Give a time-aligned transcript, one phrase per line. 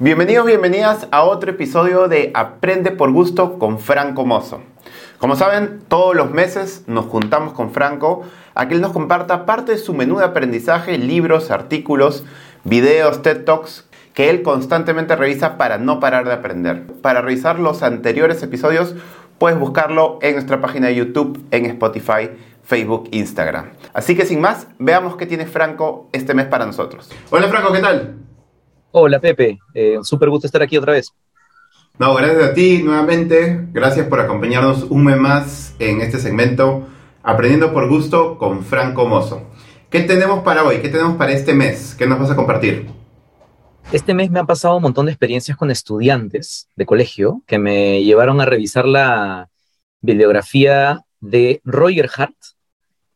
[0.00, 4.60] Bienvenidos, bienvenidas a otro episodio de Aprende por Gusto con Franco Mozo.
[5.18, 8.24] Como saben, todos los meses nos juntamos con Franco
[8.56, 12.24] a que él nos comparta parte de su menú de aprendizaje, libros, artículos,
[12.64, 16.82] videos, TED Talks que él constantemente revisa para no parar de aprender.
[17.00, 18.96] Para revisar los anteriores episodios,
[19.38, 22.30] puedes buscarlo en nuestra página de YouTube, en Spotify,
[22.64, 23.70] Facebook, Instagram.
[23.92, 27.12] Así que sin más, veamos qué tiene Franco este mes para nosotros.
[27.30, 28.23] Hola Franco, ¿qué tal?
[28.96, 31.12] Hola Pepe, eh, un súper gusto estar aquí otra vez.
[31.98, 33.66] No, gracias a ti nuevamente.
[33.72, 36.86] Gracias por acompañarnos un mes más en este segmento
[37.24, 39.50] Aprendiendo por Gusto con Franco Mozo.
[39.90, 40.78] ¿Qué tenemos para hoy?
[40.78, 41.96] ¿Qué tenemos para este mes?
[41.98, 42.86] ¿Qué nos vas a compartir?
[43.90, 48.04] Este mes me han pasado un montón de experiencias con estudiantes de colegio que me
[48.04, 49.50] llevaron a revisar la
[50.02, 52.36] bibliografía de Roger Hart,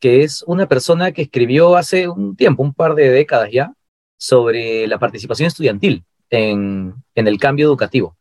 [0.00, 3.74] que es una persona que escribió hace un tiempo, un par de décadas ya,
[4.18, 8.16] sobre la participación estudiantil en, el cambio educativo.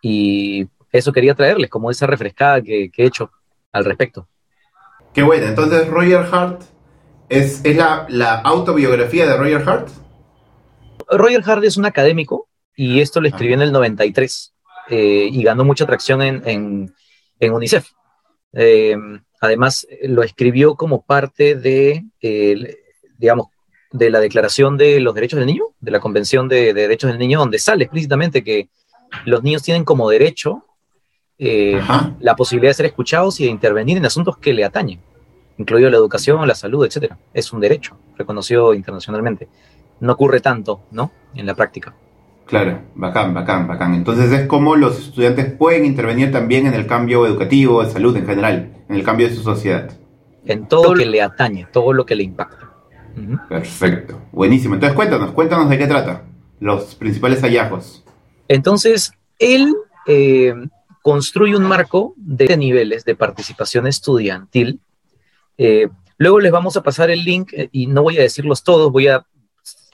[0.00, 3.32] Y eso quería traerles, como esa refrescada que, he hecho
[3.72, 4.28] al respecto.
[5.12, 6.62] Qué bueno, entonces Roger Hart
[7.28, 9.88] es, la, autobiografía de Roger Hart.
[11.10, 14.54] Roger Hart es un académico y esto lo escribió en el 93
[14.90, 16.94] eh, y ganó mucha atracción en,
[17.40, 17.88] UNICEF.
[18.52, 18.96] Eh,
[19.40, 22.04] además, lo escribió como parte de,
[23.16, 23.48] digamos,
[23.92, 27.38] de la Declaración de los Derechos del Niño, de la Convención de, Derechos del Niño,
[27.38, 28.68] donde sale explícitamente que
[29.24, 30.64] los niños tienen como derecho
[31.38, 31.80] eh,
[32.20, 35.00] la posibilidad de ser escuchados y de intervenir en asuntos que le atañen,
[35.56, 37.12] incluido la educación, la salud, etc.
[37.32, 39.48] Es un derecho reconocido internacionalmente.
[40.00, 41.10] No ocurre tanto, ¿no?
[41.34, 41.94] En la práctica.
[42.48, 43.94] Claro, bacán, bacán, bacán.
[43.94, 48.26] Entonces es como los estudiantes pueden intervenir también en el cambio educativo, de salud en
[48.26, 49.90] general, en el cambio de su sociedad.
[50.46, 52.72] En todo lo que le atañe, todo lo que le impacta.
[53.48, 54.74] Perfecto, buenísimo.
[54.74, 56.24] Entonces cuéntanos, cuéntanos de qué trata,
[56.60, 58.04] los principales hallazgos.
[58.48, 59.74] Entonces, él
[60.06, 60.54] eh,
[61.02, 64.80] construye un marco de niveles de participación estudiantil.
[65.56, 68.90] Eh, luego les vamos a pasar el link eh, y no voy a decirlos todos,
[68.90, 69.24] voy a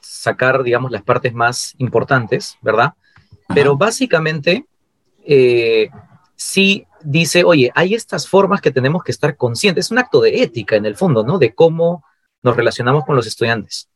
[0.00, 2.94] sacar, digamos, las partes más importantes, ¿verdad?
[3.54, 4.64] Pero básicamente,
[6.36, 9.86] sí dice, oye, hay estas formas que tenemos que estar conscientes.
[9.86, 11.38] Es un acto de ética en el fondo, ¿no?
[11.38, 12.04] De cómo
[12.44, 13.88] nos relacionamos con los estudiantes.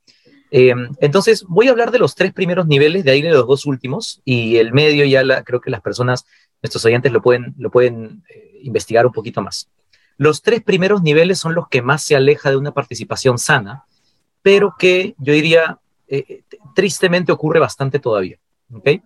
[0.50, 3.66] Eh, entonces, voy a hablar de los tres primeros niveles, de ahí de los dos
[3.66, 6.26] últimos, y el medio ya la, creo que las personas,
[6.62, 9.68] nuestros oyentes lo pueden, lo pueden eh, investigar un poquito más.
[10.16, 13.84] Los tres primeros niveles son los que más se aleja de una participación sana,
[14.42, 15.78] pero que yo diría,
[16.08, 16.42] eh,
[16.74, 18.38] tristemente ocurre bastante todavía.
[18.72, 19.02] ¿okay?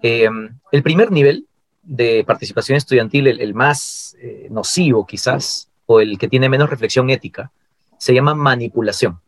[0.00, 1.48] el primer nivel
[1.82, 4.16] de participación estudiantil, el más
[4.48, 7.50] nocivo quizás, o el que tiene menos reflexión ética,
[7.98, 9.20] se llama manipulación,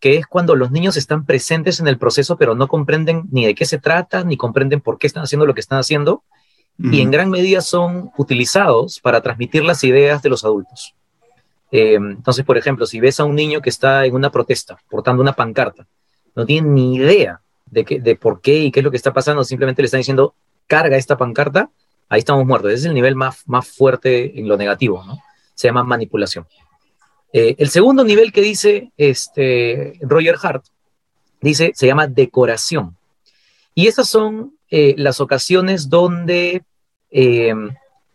[0.00, 3.54] que es cuando los niños están presentes en el proceso, pero no comprenden ni de
[3.54, 6.22] qué se trata, ni comprenden por qué están haciendo lo que están haciendo,
[6.78, 10.94] y en gran medida son utilizados para transmitir las ideas de los adultos.
[11.70, 15.22] Eh, entonces, por ejemplo, si ves a un niño que está en una protesta, portando
[15.22, 15.86] una pancarta,
[16.34, 19.12] no tiene ni idea de, qué, de por qué y qué es lo que está
[19.12, 20.34] pasando, simplemente le están diciendo,
[20.66, 21.70] carga esta pancarta,
[22.08, 22.70] ahí estamos muertos.
[22.70, 25.18] Ese es el nivel más, más fuerte en lo negativo, ¿no?
[25.54, 26.46] Se llama manipulación.
[27.38, 30.64] Eh, el segundo nivel que dice este, Roger Hart,
[31.42, 32.96] dice, se llama decoración.
[33.74, 36.62] Y esas son eh, las ocasiones donde,
[37.10, 37.52] eh,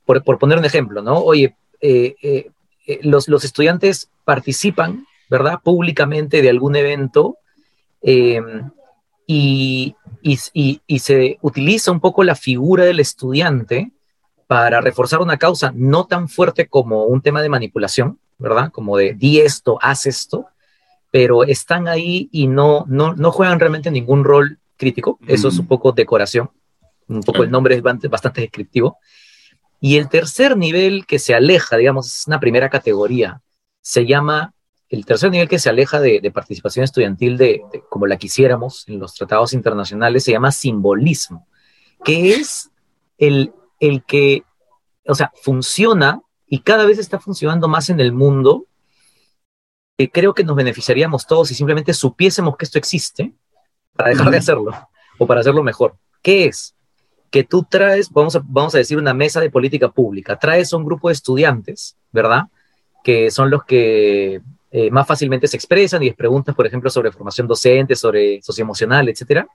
[0.05, 1.19] por, poner un ejemplo, ¿no?
[1.19, 1.55] Oye,
[3.03, 5.59] los, los, estudiantes participan, ¿verdad?
[5.63, 7.37] Públicamente de algún evento
[8.01, 13.91] y, y, se utiliza un poco la figura del estudiante
[14.47, 18.71] para reforzar una causa no tan fuerte como un tema de manipulación, ¿verdad?
[18.71, 20.47] Como de di esto, haz esto,
[21.11, 25.19] pero están ahí y no, no, no juegan realmente ningún rol crítico.
[25.27, 26.49] Eso es un poco decoración,
[27.07, 28.97] un poco el nombre es bastante descriptivo.
[29.79, 33.41] Y el tercer nivel que se aleja, digamos, es una primera categoría,
[33.81, 34.53] se llama,
[34.89, 39.13] el tercer nivel que se aleja de, participación estudiantil de, como la quisiéramos en los
[39.15, 41.47] tratados internacionales, se llama simbolismo,
[42.03, 42.69] que es
[43.17, 44.43] el, el que,
[45.07, 46.21] o sea, funciona
[46.51, 48.65] y cada vez está funcionando más en el mundo,
[49.97, 53.33] que creo que nos beneficiaríamos todos si simplemente supiésemos que esto existe
[53.95, 54.71] para dejar de hacerlo
[55.17, 55.95] o para hacerlo mejor.
[56.21, 56.75] ¿Qué es?
[57.29, 60.77] Que tú traes, vamos a, vamos a decir, una mesa de política pública, traes a
[60.77, 62.47] un grupo de estudiantes, ¿verdad?
[63.01, 67.13] Que son los que eh, más fácilmente se expresan y les preguntas, por ejemplo, sobre
[67.13, 69.47] formación docente, sobre socioemocional, etcétera.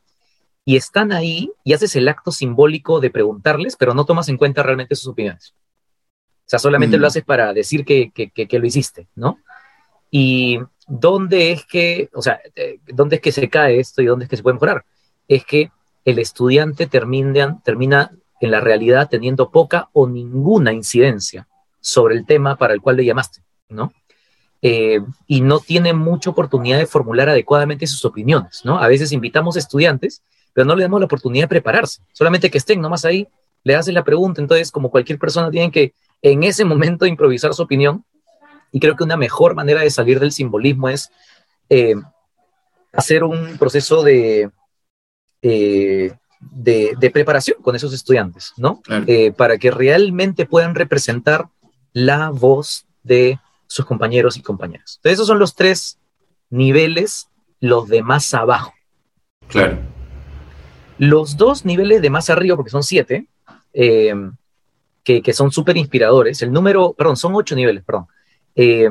[0.64, 4.62] Y están ahí y haces el acto simbólico de preguntarles, pero no tomas en cuenta
[4.62, 5.54] realmente sus opiniones.
[6.46, 7.08] O sea, solamente lo mm.
[7.08, 9.40] haces para decir que, que, lo hiciste, ¿no?
[10.12, 14.26] Y dónde es que, o sea, eh, dónde es que se cae esto y dónde
[14.26, 14.84] es que se puede mejorar.
[15.26, 15.72] Es que
[16.04, 21.48] el estudiante termina, termina en la realidad teniendo poca o ninguna incidencia
[21.80, 23.92] sobre el tema para el cual le llamaste, ¿no?
[24.62, 28.78] Eh, y no tiene mucha oportunidad de formular adecuadamente sus opiniones, ¿no?
[28.78, 30.22] A veces invitamos estudiantes,
[30.52, 33.26] pero no le damos la oportunidad de prepararse, solamente que estén nomás ahí,
[33.64, 35.92] le hacen la pregunta, entonces como cualquier persona tiene que
[36.22, 38.04] en ese momento improvisar su opinión,
[38.72, 41.10] y creo que una mejor manera de salir del simbolismo es
[41.68, 41.94] eh,
[42.92, 44.50] hacer un proceso de,
[45.42, 48.82] eh, de, preparación con esos estudiantes, ¿no?
[49.36, 51.48] para que realmente puedan representar
[51.92, 54.96] la voz de sus compañeros y compañeras.
[54.96, 55.98] Entonces, esos son los tres
[56.50, 57.28] niveles,
[57.60, 58.74] los de más abajo.
[59.48, 59.78] Claro.
[60.98, 63.26] Los dos niveles de más arriba, porque son siete,
[65.06, 66.42] que, son súper inspiradores.
[66.42, 68.08] El número, perdón, son ocho niveles, perdón.
[68.56, 68.90] Eh,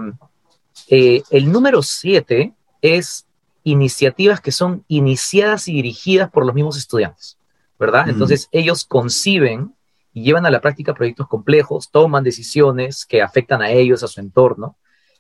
[0.88, 3.28] eh, el número siete es
[3.64, 7.38] iniciativas que son iniciadas y dirigidas por los mismos estudiantes,
[7.78, 8.08] ¿verdad?
[8.08, 9.76] Entonces, ellos conciben
[10.14, 14.22] y llevan a la práctica proyectos complejos, toman decisiones que afectan a ellos, a su
[14.22, 14.78] entorno.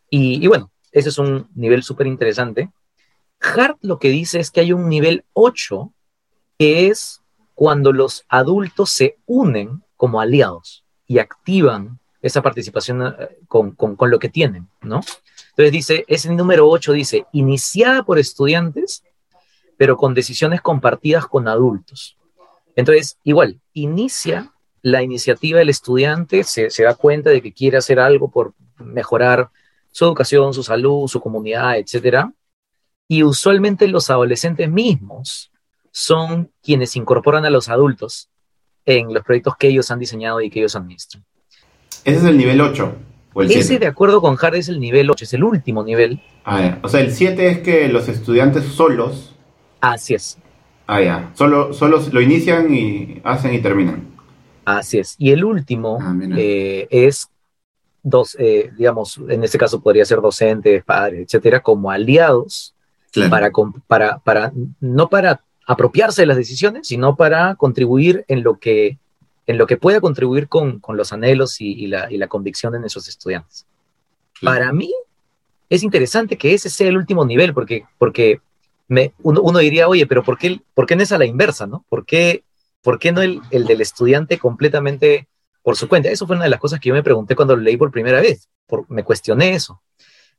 [0.09, 2.71] Y, bueno, ese es un nivel súper interesante.
[3.42, 5.92] Hart lo que dice es que hay un nivel 8,
[6.57, 7.21] que es
[7.53, 14.10] cuando los adultos se unen como aliados y activan esa participación eh, con, con, con
[14.10, 15.02] lo que tienen, ¿no?
[15.50, 19.04] Entonces dice, ese número 8 dice, iniciada por estudiantes,
[19.78, 22.18] pero con decisiones compartidas con adultos.
[22.75, 24.52] Entonces, igual, inicia
[24.86, 29.50] la iniciativa del estudiante se, da cuenta de que quiere hacer algo por mejorar
[29.92, 32.28] su educación, su salud, su comunidad, etc.
[33.07, 35.52] Y usualmente los adolescentes mismos
[35.92, 38.30] son quienes incorporan a los adultos
[38.86, 41.24] en los proyectos que ellos han diseñado y que ellos administran.
[42.04, 42.96] Ese es el nivel 8.
[43.34, 46.22] O el Ese, de acuerdo con Hard, es el nivel 8, es el último nivel.
[46.46, 49.36] Ah, o sea, el 7 es que los estudiantes solos.
[49.82, 50.38] Así es.
[50.88, 51.32] Ah, ya.
[51.34, 54.08] Solo, solo lo inician y hacen y terminan.
[54.66, 55.16] Así es.
[55.18, 57.30] Y el último ah, eh, es
[58.04, 62.76] dos, eh, digamos, en este caso podría ser docentes, padres, etcétera, como aliados
[63.30, 63.52] para,
[63.88, 68.98] para, para, no para apropiarse de las decisiones, sino para contribuir en lo que,
[69.48, 72.88] en lo que pueda contribuir con, con los anhelos y, la, y, la, convicción de
[72.88, 73.66] esos estudiantes.
[74.42, 74.94] Para mí
[75.70, 78.42] es interesante que ese sea el último nivel, porque, porque
[78.88, 81.66] me, uno, uno, diría, oye, pero ¿por qué, ¿por qué no es a la inversa?
[81.66, 81.86] ¿no?
[81.90, 82.44] ¿Por qué
[82.86, 85.28] ¿por qué no el, del estudiante completamente
[85.64, 86.10] por su cuenta?
[86.10, 88.22] Eso fue una de las cosas que yo me pregunté cuando lo leí por primera
[88.22, 88.48] vez,
[88.90, 89.82] me cuestioné eso,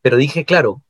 [0.00, 0.80] pero dije, claro,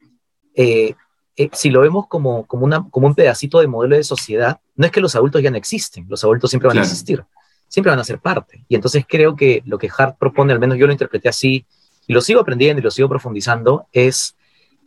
[0.55, 0.95] eh,
[1.37, 4.87] eh, si lo vemos como, como, una, como un pedacito de modelo de sociedad, no
[4.87, 7.25] es que los adultos ya no existen, los adultos siempre van a existir,
[7.69, 8.65] siempre van a ser parte.
[8.69, 11.67] Y entonces creo que lo que Hart propone, al menos yo lo interpreté así,
[12.07, 14.37] y lo sigo aprendiendo y lo sigo profundizando, es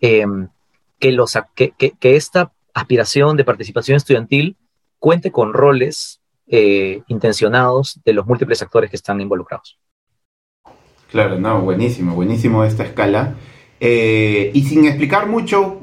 [0.02, 0.48] em,
[1.00, 4.56] que, los, que, que esta aspiración de participación estudiantil
[5.00, 9.78] cuente con roles eh, intencionados de los múltiples actores que están involucrados.
[11.12, 13.36] Claro, no, buenísimo, buenísimo esta escala.
[13.80, 15.82] Eh, y sin explicar mucho,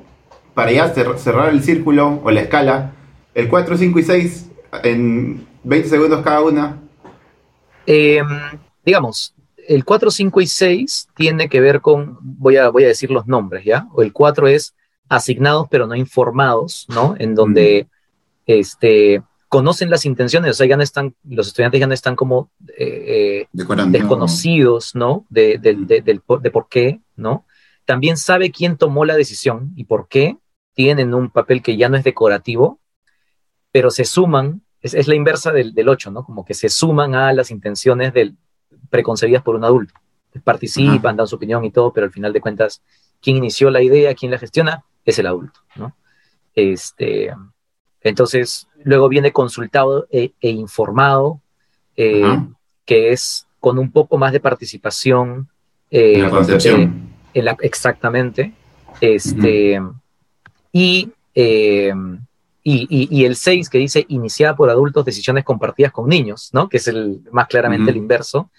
[0.56, 2.94] para ya cerrar el círculo o la escala,
[3.34, 4.50] el 4, 5 y 6
[4.84, 6.80] en 20 segundos cada una.
[7.84, 8.26] Em,
[8.82, 9.34] digamos,
[9.68, 13.26] el 4, 5 y 6 tiene que ver con, voy a, voy a decir los
[13.26, 13.86] nombres, ¿ya?
[13.92, 14.74] O el 4 es
[15.10, 17.14] asignados pero no informados, ¿no?
[17.18, 17.88] En donde
[18.46, 22.50] este, conocen las intenciones, o sea, ya no están, los estudiantes ya no están como
[22.78, 25.26] eh, eh, desconocidos, ¿no?
[25.28, 27.44] De, de, por qué, ¿no?
[27.84, 30.38] También sabe quién tomó la decisión y por qué.
[30.76, 32.78] Tienen un papel que ya no es decorativo,
[33.72, 36.22] pero se suman, es, la inversa del, del 8, ¿no?
[36.22, 38.36] Como que se suman a las intenciones del,
[38.90, 39.94] preconcebidas por un adulto.
[40.44, 42.82] Participan, dan su opinión y todo, pero al final de cuentas,
[43.20, 45.96] quien inició la idea, quien la gestiona, es el adulto, ¿no?
[46.54, 47.32] Este,
[48.02, 51.40] entonces, luego viene consultado e, e informado,
[51.96, 52.22] eh,
[52.84, 55.48] que es con un poco más de participación.
[55.90, 57.08] Eh, en la concepción.
[57.34, 58.52] En la, exactamente.
[59.00, 59.80] Este,
[60.76, 61.94] y, eh,
[62.62, 66.68] y, y, el 6 que dice iniciada por adultos, decisiones compartidas con niños, ¿no?
[66.68, 68.50] que es el más claramente el inverso,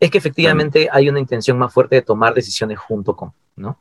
[0.00, 3.32] es que efectivamente hay una intención más fuerte de tomar decisiones junto con.
[3.56, 3.78] ¿no?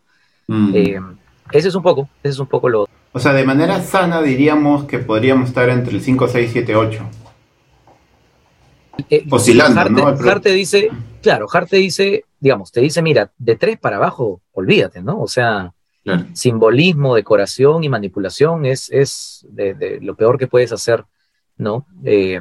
[1.54, 4.84] ese es un poco, ese es un poco lo, o sea, de manera sana diríamos
[4.84, 7.10] que podríamos estar entre el 5, 6, 7, 8.
[9.30, 10.08] Oscilando, ¿no?
[10.30, 10.90] Harte dice,
[11.22, 15.22] claro, Harte dice, digamos, te dice, mira, de 3 para abajo, olvídate, ¿no?
[15.22, 15.72] O sea,
[16.34, 21.04] simbolismo, decoración y manipulación es, es de, lo peor que puedes hacer,
[21.58, 21.86] ¿no?
[22.04, 22.40] Eh,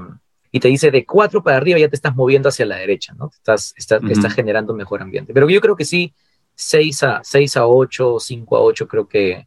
[0.52, 3.30] y te dice de 4 para arriba ya te estás moviendo hacia la derecha, ¿no?
[3.34, 5.32] Estás, estás, estás generando un mejor ambiente.
[5.34, 6.12] Pero yo creo que sí,
[6.54, 9.46] 6 a, 6 a 8, 5 a 8, creo que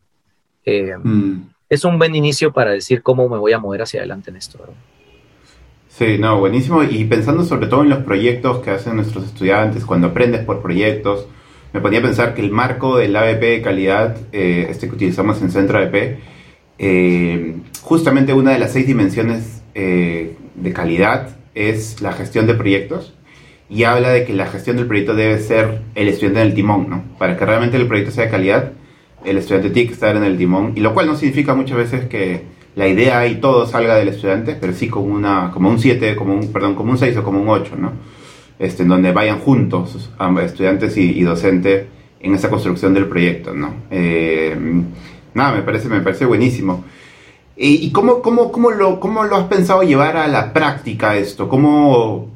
[0.68, 1.50] eh, mm.
[1.70, 4.60] Es un buen inicio para decir cómo me voy a mover hacia adelante en esto.
[5.90, 6.84] Sí, no, buenísimo.
[6.84, 11.28] Y pensando sobre todo en los proyectos que hacen nuestros estudiantes, cuando aprendes por proyectos,
[11.74, 15.42] me ponía a pensar que el marco del ABP de calidad, eh, este que utilizamos
[15.42, 16.18] en Centro ABP,
[16.80, 23.14] eh, justamente una de las seis dimensiones eh, de calidad es la gestión de proyectos
[23.70, 26.90] y habla de que la gestión del proyecto debe ser el estudiante en el timón,
[26.90, 27.04] ¿no?
[27.18, 28.72] Para que realmente el proyecto sea de calidad,
[29.26, 32.06] el estudiante tiene que estar en el timón, y lo cual no significa muchas veces
[32.06, 32.44] que
[32.76, 36.36] la idea y todo salga del estudiante, pero sí como, una, como un 7, como
[36.36, 37.92] un, perdón, como un 6 o como un 8, ¿no?
[38.60, 40.10] Este, en donde vayan juntos
[40.44, 41.88] estudiantes y, docente
[42.20, 43.72] en esa construcción del proyecto, ¿no?
[43.92, 44.58] Eh,
[45.36, 46.84] nada, me parece, me parece buenísimo.
[47.56, 51.50] ¿Y, cómo, cómo, cómo, lo, cómo lo has pensado llevar a la práctica esto?
[51.50, 52.30] ¿Cómo,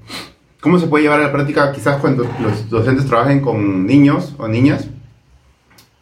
[0.60, 4.48] ¿Cómo se puede llevar a la práctica quizás cuando los docentes trabajen con niños o
[4.48, 4.88] niñas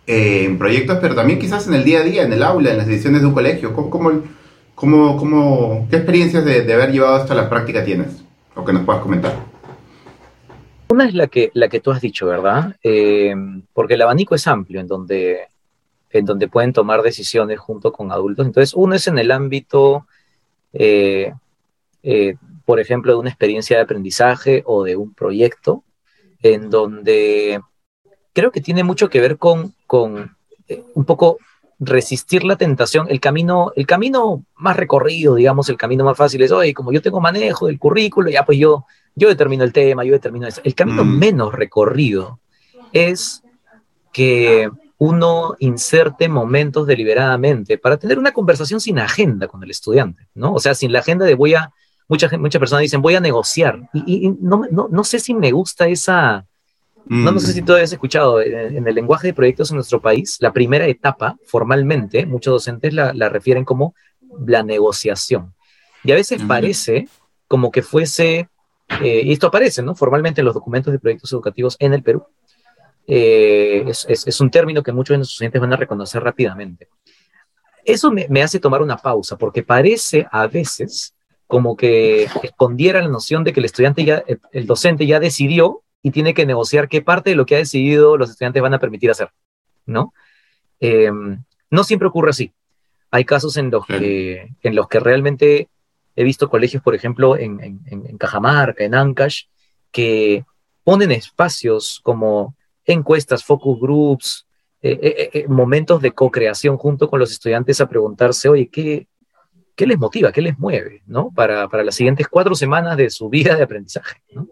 [0.08, 2.78] eh, en proyectos, pero también quizás en el día a día, en el aula, en
[2.78, 3.74] las decisiones de un colegio?
[3.74, 4.22] ¿Cómo,
[4.76, 8.24] cómo, cómo, ¿Qué experiencias de, haber llevado esto a la práctica tienes?
[8.56, 9.49] O que nos puedas comentar.
[10.92, 12.76] Una es la que, la que tú has dicho, ¿verdad?
[12.84, 13.36] Eh,
[13.74, 15.48] porque el abanico es amplio en donde
[16.12, 18.48] en donde pueden tomar decisiones junto con adultos.
[18.48, 20.08] Entonces, uno es en el ámbito,
[20.74, 21.32] eh,
[22.02, 25.84] eh, por ejemplo, de una experiencia de aprendizaje o de un proyecto,
[26.42, 27.62] en donde
[28.34, 30.36] creo que tiene mucho que ver con, con
[30.96, 31.38] un poco
[31.80, 36.52] resistir la tentación, el camino, el camino más recorrido, digamos, el camino más fácil es,
[36.52, 40.12] oye, como yo tengo manejo del currículo, ya pues yo, yo determino el tema, yo
[40.12, 40.62] determino eso.
[40.64, 41.18] El camino mm.
[41.18, 42.40] menos recorrido
[42.92, 43.44] es
[44.12, 50.54] que uno inserte momentos deliberadamente para tener una conversación sin agenda con el estudiante, ¿no?
[50.54, 51.72] O sea, sin la agenda de voy a,
[52.10, 55.88] muchas muchas personas dicen voy a negociar y, no, no, no, sé si me gusta
[55.88, 56.46] esa,
[57.10, 57.66] no, no sé si mm.
[57.66, 62.26] tú has escuchado, en, el lenguaje de proyectos en nuestro país, la primera etapa, formalmente,
[62.26, 63.96] muchos docentes la, la refieren como
[64.46, 65.54] la negociación.
[66.04, 67.08] Y a veces parece
[67.48, 68.48] como que fuese,
[69.02, 69.96] eh, y esto aparece, ¿no?
[69.96, 72.26] Formalmente en los documentos de proyectos educativos en el Perú,
[73.08, 76.88] eh, es, un término que muchos de nuestros estudiantes van a reconocer rápidamente.
[77.84, 81.16] Eso me, hace tomar una pausa, porque parece a veces
[81.48, 86.12] como que escondiera la noción de que el estudiante ya, el, docente ya decidió y
[86.12, 89.12] tiene que negociar qué parte de lo que ha decidido los estudiantes van a permitir
[89.12, 89.30] hacer,
[89.86, 90.14] ¿no?
[90.80, 92.54] Em, no siempre ocurre así.
[93.12, 95.68] Hay casos en los, que, en los que realmente
[96.16, 99.46] he visto colegios, por ejemplo, en, en Cajamarca, en Ancash,
[99.92, 100.46] que
[100.84, 104.48] ponen espacios como encuestas, focus groups,
[104.82, 109.08] eh, eh, eh, momentos de co-creación junto con los estudiantes a preguntarse, oye, ¿qué,
[109.76, 111.32] qué les motiva, qué les mueve, ¿no?
[111.32, 114.48] Para, para, las siguientes cuatro semanas de su vida de aprendizaje, ¿no?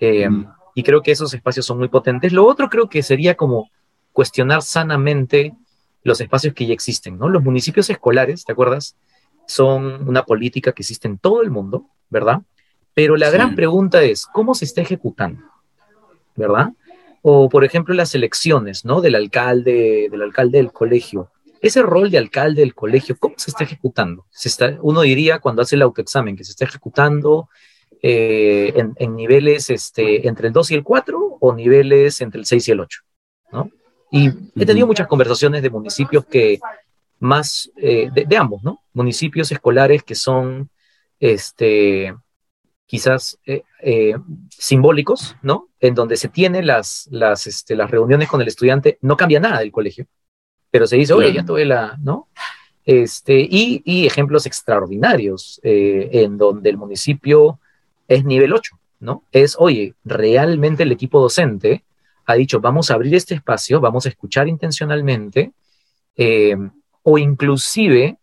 [0.00, 0.46] Mm.
[0.74, 2.32] Y creo que esos espacios son muy potentes.
[2.32, 3.70] Lo otro creo que sería como
[4.12, 5.54] cuestionar sanamente
[6.02, 7.28] los espacios que ya existen, ¿no?
[7.28, 8.96] Los municipios escolares, ¿te acuerdas?
[9.46, 12.42] Son una política que existe en todo el mundo, ¿verdad?
[12.92, 15.42] Pero la gran pregunta es, ¿cómo se está ejecutando?
[16.36, 16.72] ¿Verdad?
[17.26, 19.00] o por ejemplo las elecciones, ¿no?
[19.00, 21.30] Del alcalde, del alcalde del colegio.
[21.62, 24.26] Ese rol de alcalde del colegio, ¿cómo se está ejecutando?
[24.28, 27.48] Se está, uno diría cuando hace el autoexamen que se está ejecutando
[28.06, 32.68] eh, en, niveles este, entre el 2 y el 4 o niveles entre el 6
[32.68, 33.00] y el 8,
[33.52, 33.70] ¿no?
[34.10, 34.28] Y
[34.60, 36.60] he tenido muchas conversaciones de municipios que
[37.18, 38.82] más, eh, de, de, ambos, ¿no?
[38.92, 40.68] Municipios escolares que son,
[41.18, 42.14] este,
[42.84, 44.16] quizás eh, eh,
[44.50, 45.70] simbólicos, ¿no?
[45.80, 49.60] En donde se tienen las, las, este, las reuniones con el estudiante, no cambia nada
[49.60, 50.06] del colegio,
[50.70, 52.28] pero se dice, oye, ya tuve la, ¿no?
[52.84, 57.60] Este, y, y ejemplos extraordinarios eh, en donde el municipio
[58.08, 59.24] es nivel 8, ¿no?
[59.32, 61.84] Es, oye, realmente el equipo docente
[62.26, 65.52] ha dicho, vamos a abrir este espacio, vamos a escuchar intencionalmente,
[67.02, 68.18] o inclusive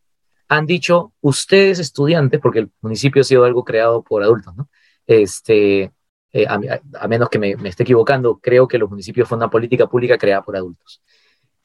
[0.47, 4.69] han dicho ustedes estudiantes, porque el municipio ha sido algo creado por adultos, ¿no?
[5.07, 5.91] Este,
[6.33, 10.17] eh, a, menos que me, esté equivocando, creo que los municipios fue una política pública
[10.17, 11.01] creada por adultos.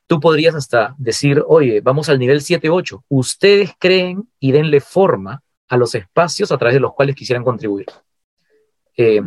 [0.07, 5.77] Tú podrías hasta decir, oye, vamos al nivel 7-8, ustedes creen y denle forma a
[5.77, 7.87] los espacios a través de los cuales quisieran contribuir.
[8.97, 9.21] Eh,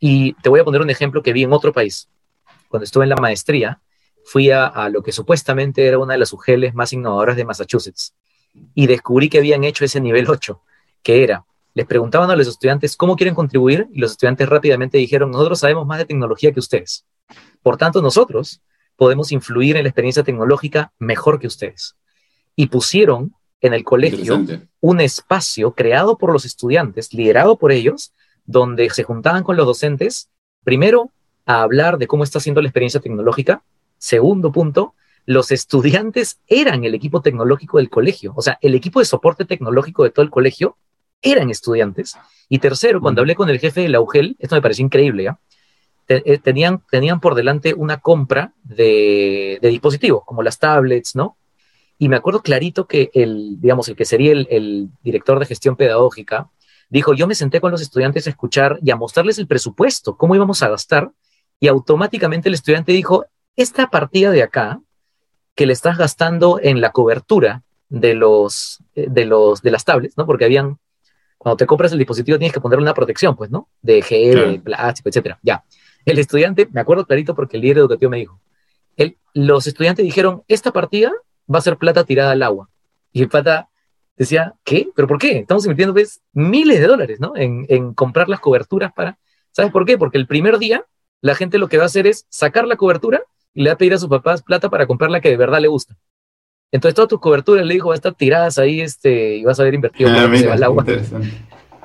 [0.00, 2.08] y te voy a poner un ejemplo que vi en otro país.
[2.68, 3.80] Cuando estuve en la maestría,
[4.24, 8.14] fui a, a lo que supuestamente era una de las UGELs más innovadoras de Massachusetts
[8.74, 10.60] y descubrí que habían hecho ese nivel 8,
[11.02, 11.44] que era,
[11.78, 15.86] les preguntaban a los estudiantes cómo quieren contribuir y los estudiantes rápidamente dijeron, nosotros sabemos
[15.86, 17.06] más de tecnología que ustedes.
[17.62, 18.60] Por tanto, nosotros
[18.96, 21.94] podemos influir en la experiencia tecnológica mejor que ustedes.
[22.56, 24.44] Y pusieron en el colegio
[24.80, 28.12] un espacio creado por los estudiantes, liderado por ellos,
[28.48, 30.30] donde se juntaban con los docentes,
[30.64, 31.12] primero,
[31.44, 33.62] a hablar de cómo está siendo la experiencia tecnológica.
[33.98, 34.94] Segundo punto,
[35.26, 40.02] los estudiantes eran el equipo tecnológico del colegio, o sea, el equipo de soporte tecnológico
[40.02, 40.78] de todo el colegio
[41.20, 42.16] eran estudiantes.
[42.48, 45.38] Y tercero, cuando hablé con el jefe de la UGEL, esto me pareció increíble, ¿ya?
[46.08, 51.36] Eh, tenían, tenían por delante una compra de, dispositivos, como las tablets, ¿no?
[51.98, 55.76] Y me acuerdo clarito que el, digamos, el que sería el, el, director de gestión
[55.76, 56.48] pedagógica,
[56.88, 60.34] dijo, yo me senté con los estudiantes a escuchar y a mostrarles el presupuesto, cómo
[60.34, 61.10] íbamos a gastar,
[61.60, 63.26] y automáticamente el estudiante dijo,
[63.56, 64.80] esta partida de acá,
[65.54, 70.16] que le estás gastando en la cobertura de los, eh, de los, de las tablets,
[70.16, 70.24] ¿no?
[70.24, 70.78] Porque habían,
[71.36, 73.68] cuando te compras el dispositivo tienes que ponerle una protección, pues, ¿no?
[73.82, 75.38] De gel, plástico, etcétera.
[75.42, 75.64] Ya.
[76.04, 78.40] El estudiante, me acuerdo clarito porque el líder educativo me dijo,
[78.96, 81.10] el, los estudiantes dijeron, esta partida
[81.52, 82.68] va a ser plata tirada al agua.
[83.12, 83.68] Y el pata
[84.18, 84.88] decía, ¿qué?
[84.94, 85.38] ¿Pero por qué?
[85.38, 87.36] Estamos invirtiendo pues miles de dólares, ¿no?
[87.36, 89.18] En, en comprar las coberturas para...
[89.52, 89.96] ¿Sabes por qué?
[89.96, 90.84] Porque el primer día
[91.20, 93.22] la gente lo que va a hacer es sacar la cobertura
[93.54, 95.60] y le va a pedir a sus papás plata para comprar la que de verdad
[95.60, 95.96] le gusta.
[96.70, 99.64] Entonces todas tus coberturas, le dijo, va a estar tiradas ahí este, y vas a
[99.64, 100.84] ver invertido ah, al agua.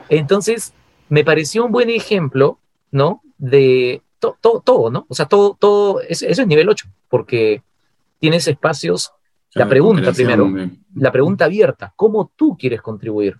[0.10, 0.74] Entonces,
[1.10, 2.60] me pareció un buen ejemplo,
[2.92, 3.22] ¿no?
[3.38, 5.06] De todo, todo, ¿no?
[5.08, 7.62] O sea, todo, todo, eso es nivel 8, porque
[8.20, 9.14] tienes espacios,
[9.56, 10.52] la pregunta primero,
[10.96, 13.38] la pregunta abierta, ¿cómo tú quieres contribuir?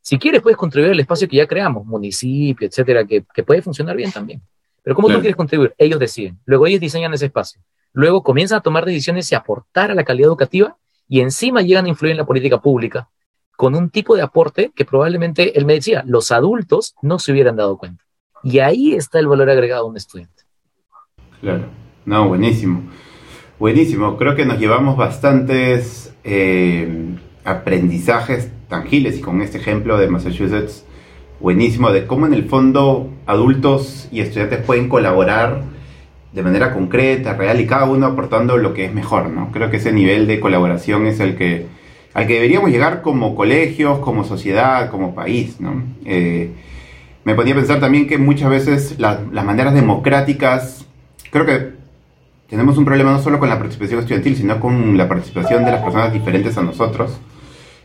[0.00, 3.96] Si quieres, puedes contribuir al espacio que ya creamos, municipio, etcétera, que, que puede funcionar
[3.96, 4.40] bien también.
[4.82, 5.74] Pero ¿cómo tú quieres contribuir?
[5.76, 6.38] Ellos deciden.
[6.46, 7.60] Luego ellos diseñan ese espacio.
[7.92, 10.76] Luego comienzan a tomar decisiones y aportar a la calidad educativa
[11.08, 13.08] y encima llegan a influir en la política pública
[13.56, 17.56] con un tipo de aporte que probablemente, él me decía, los adultos no se hubieran
[17.56, 18.04] dado cuenta.
[18.44, 20.44] Y ahí está el valor agregado a un estudiante.
[21.40, 21.66] Claro,
[22.04, 22.88] no, buenísimo.
[23.58, 30.84] Buenísimo, creo que nos llevamos bastantes eh, aprendizajes tangibles y con este ejemplo de Massachusetts,
[31.40, 35.62] buenísimo, de cómo en el fondo adultos y estudiantes pueden colaborar
[36.32, 39.50] de manera concreta, real y cada uno aportando lo que es mejor, ¿no?
[39.50, 41.66] Creo que ese nivel de colaboración es el que
[42.14, 45.82] al que deberíamos llegar como colegios, como sociedad, como país, ¿no?
[46.04, 46.52] Eh,
[47.24, 50.86] me ponía a pensar también que muchas veces las maneras democráticas,
[51.32, 51.77] creo que
[52.48, 55.82] tenemos un problema no solo con la participación estudiantil, sino con la participación de las
[55.82, 57.18] personas diferentes a nosotros.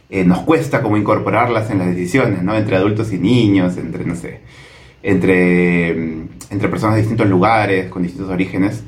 [0.10, 2.56] Eh, nos cuesta como incorporarlas en las decisiones, ¿no?
[2.56, 4.42] Entre adultos y niños, entre, no sé,
[5.02, 8.84] entre, entre personas de distintos lugares, con distintos orígenes.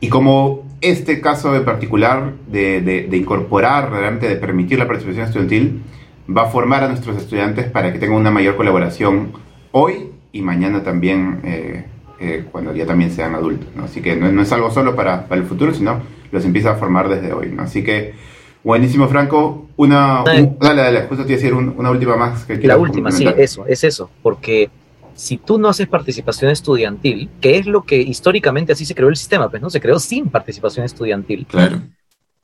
[0.00, 5.82] Y como este caso en particular de, de, incorporar, realmente de permitir la participación estudiantil,
[6.28, 9.32] va a formar a nuestros estudiantes para que tengan una mayor colaboración
[9.72, 11.84] hoy y mañana también, eh,
[12.20, 13.68] eh, cuando ya también sean adultos.
[13.74, 13.84] ¿no?
[13.84, 16.00] Así que no, no, es algo solo para, para, el futuro, sino
[16.30, 17.48] los empieza a formar desde hoy.
[17.48, 17.62] ¿no?
[17.62, 18.14] Así que,
[18.62, 19.68] buenísimo, Franco.
[19.76, 22.44] Una, dale, dale, justo te iba a decir una última más.
[22.44, 24.70] Que La última, sí, eso, es eso, porque
[25.14, 29.16] si tú no haces participación estudiantil, que es lo que históricamente así se creó el
[29.16, 31.46] sistema, pues no se creó sin participación estudiantil.
[31.46, 31.82] Claro.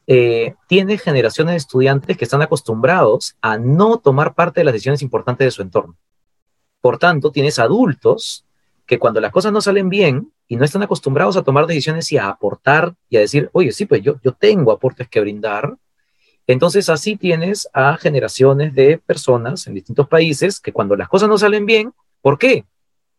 [0.07, 5.03] Eh, tiene generaciones de estudiantes que están acostumbrados a no tomar parte de las decisiones
[5.03, 5.95] importantes de su entorno.
[6.81, 8.45] Por tanto, tienes adultos
[8.91, 12.19] que cuando las cosas no salen bien y no están acostumbrados a tomar decisiones y
[12.19, 15.77] a aportar y a decir, oye, sí, pues yo, yo tengo aportes que brindar,
[16.47, 21.39] entonces así tienes a generaciones de personas en distintos países que cuando las cosas no
[21.39, 22.67] salen bien, ¿Por qué?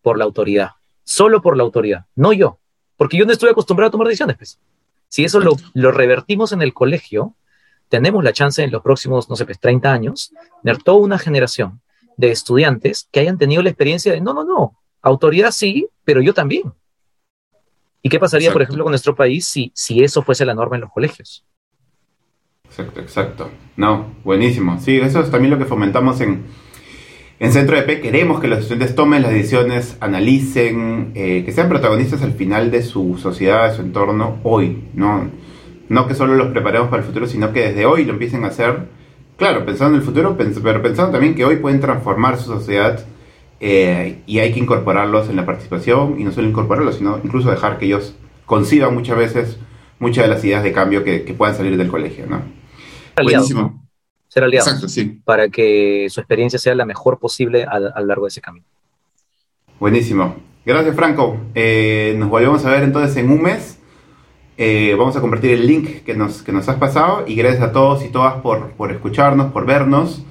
[0.01, 0.71] Por la autoridad.
[1.03, 2.60] Solo por la autoridad, no yo.
[2.97, 4.38] Porque yo no estoy acostumbrado a tomar decisiones.
[4.38, 4.60] Pues.
[5.07, 7.36] Si eso lo, revertimos en el colegio,
[7.89, 10.31] tenemos la chance en los próximos, no sé, pues 30 años,
[10.63, 11.81] tener toda una generación
[12.15, 16.34] de estudiantes que hayan tenido la experiencia de, no, no, no, autoridad sí, pero yo
[16.34, 16.74] también.
[18.04, 20.82] ¿Y qué pasaría, por ejemplo, con nuestro país si, si eso fuese la norma en
[20.82, 21.46] los colegios?
[22.66, 23.52] Exacto, exacto.
[23.78, 24.80] No, buenísimo.
[24.80, 26.46] Sí, eso es también lo que fomentamos en,
[27.40, 31.70] en Centro de P queremos que los estudiantes tomen las decisiones, analicen, eh, que sean
[31.70, 34.90] protagonistas al final de su sociedad, de su entorno, hoy.
[34.94, 35.30] ¿no?
[35.92, 38.48] no que solo los preparemos para el futuro, sino que desde hoy lo empiecen a
[38.48, 38.88] hacer.
[39.36, 43.04] Claro, pensando en el futuro, pero pensando también que hoy pueden transformar su sociedad
[43.62, 47.78] eh, y hay que incorporarlos en la participación y no solo incorporarlos, sino incluso dejar
[47.78, 49.58] que ellos conciban muchas veces
[50.00, 52.26] muchas de las ideas de cambio que, puedan salir del colegio.
[52.28, 52.41] ¿no?
[53.21, 53.82] Buenísimo
[54.32, 58.39] ser aliados para que su experiencia sea la mejor posible a, lo largo de ese
[58.39, 58.65] camino.
[59.78, 60.38] Buenísimo.
[60.65, 61.38] Gracias, Franco.
[61.54, 63.78] Eh, nos volvemos a ver entonces en un mes.
[64.58, 67.71] Eh, vamos a compartir el link que nos, que nos has pasado y gracias a
[67.74, 70.24] todos y todas por, por escucharnos, por vernos.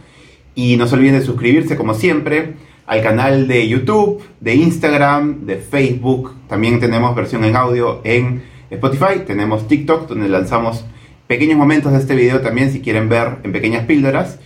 [0.54, 2.54] Y no se olviden de suscribirse, como siempre,
[2.90, 6.34] al canal de YouTube, de Instagram, de Facebook.
[6.48, 9.20] También tenemos versión en audio en Spotify.
[9.24, 10.84] Tenemos TikTok, donde lanzamos
[11.28, 14.40] pequeños momentos de este video también si quieren ver en pequeñas píldoras.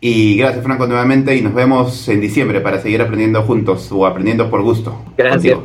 [0.00, 4.50] Y gracias Franco nuevamente y nos vemos en diciembre para seguir aprendiendo juntos o aprendiendo
[4.50, 5.00] por gusto.
[5.16, 5.56] Gracias.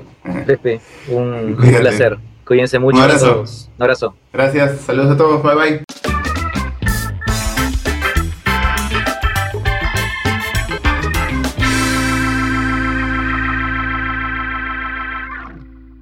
[1.09, 2.19] un, placer.
[2.45, 2.97] Cuídense mucho.
[2.97, 3.43] Un abrazo.
[3.75, 4.13] Un abrazo.
[4.31, 4.81] Gracias.
[4.81, 5.41] Saludos a todos.
[5.41, 5.88] Bye bye.